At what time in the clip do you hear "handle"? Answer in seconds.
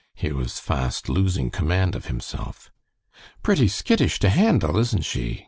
4.31-4.77